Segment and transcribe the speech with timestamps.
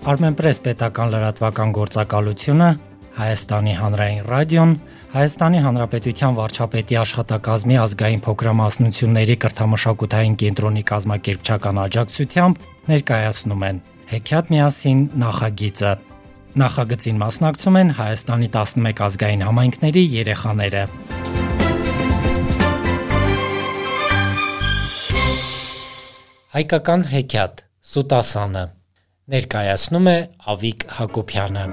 [0.00, 2.68] Armenpress պետական լրատվական գործակալությունը,
[3.20, 4.70] Հայաստանի հանրային ռադիոն,
[5.12, 13.82] Հայաստանի Հանրապետության վարչապետի աշխատակազմի ազգային փոքրամասնությունների կրթամշակութային կենտրոնի կազմակերպչական աջակցությամբ ներկայացնում են
[14.14, 15.92] Հեքիաթ միասին նախագիծը։
[16.64, 20.84] Նախագծին մասնակցում են Հայաստանի 11 ազգային համայնքների երեխաները։
[26.56, 28.79] Հայկական հեքիաթ Սուտասանը
[29.30, 30.14] ներկայացնում է
[30.50, 31.64] Ավիկ Հակոբյանը։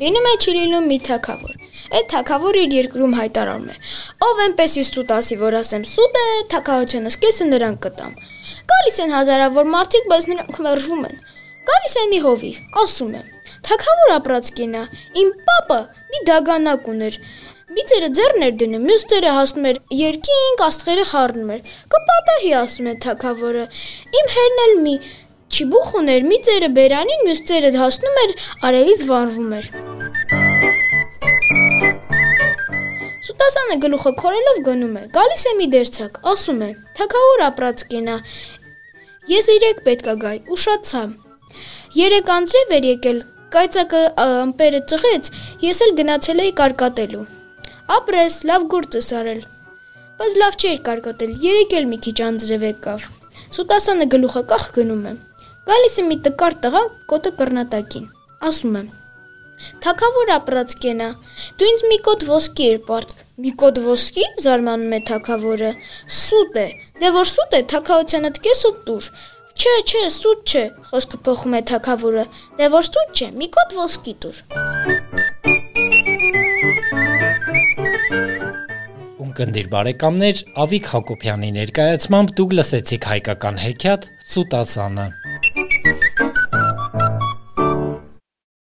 [0.00, 1.54] Լինում է չի լինում մի թակավոր։
[1.98, 3.76] Այդ թակավորը իր երկրում հայտարարում է.
[4.26, 6.26] «Ով այնպեսի սուտասի, որ ասեմ սուտ է,
[6.56, 8.18] թակավորությունս կեսը նրան կտամ»։
[8.72, 11.16] Գալիս են հազարավոր մարդիկ, բայց նրանք մերժվում են։
[11.70, 13.22] Գալիս է մի հովիվ, ասում է.
[13.66, 14.82] «Թակավոր ապրած կինա,
[15.22, 15.78] իմ papa
[16.10, 17.14] մի դագանակ ուներ,
[17.76, 22.86] Մի ծերը ձեռն էր դնում, մյուս ծերը հասնում էր երկինք, աստղերը խառնում էր։ Կպատահի, ասում
[22.88, 23.64] է թակավորը։
[24.20, 24.94] Իմ հերն էլ մի
[25.52, 28.32] չիբուխ ուներ, մի ծերը բերանին, մյուս ծերը հասնում էր,
[28.70, 29.68] արևից վառվում էր։
[33.28, 36.72] Սուտասանը գլուխը քորելով գնում է։ Գալիս է մի դերցակ, ասում է.
[36.96, 38.18] Թակավոր ապրած կենա։
[39.36, 41.06] Ես իրեք պետքա գայ, ուշացա։
[42.00, 45.34] Երեք անձրև էր եկել, կայծակը ամպերը ծղեց,
[45.68, 47.26] ես էլ գնացել էի կարկատելու։
[47.86, 49.42] Ապրես, լավ գործ ես արել։
[50.18, 53.04] Բայց լավ չէր կարկոտել, երեք էլ մի քիչ անձրև եկավ։
[53.56, 55.12] Սուտասանը գլուխը կախ գնում է։
[55.68, 58.08] Գալիս է մի տկար տղա կոտը կռնատակին։
[58.50, 58.82] Ասում է.
[59.86, 61.08] Թակավոր ապրած կենա,
[61.60, 65.72] դու ինձ մի կոտ ոսկի էր պարտք։ Մի կոտ ոսկի, զարմանում է թակավորը։
[66.18, 66.68] Սուտ է։
[67.02, 69.10] Դե որ սուտ է, թակավորությանդ կեսը տուր։
[69.56, 72.28] Չէ, չէ, սուտ չէ, խոսքը փոխում է թակավորը։
[72.60, 74.95] Դե որ սուտ չէ, մի կոտ ոսկի տուր։
[78.06, 85.06] Ունկնդիր բարեկամներ, Ավիկ Հակոբյանի ներկայացմամբ դուք լսեցիք հայկական հեքիաթ Սուտասանը։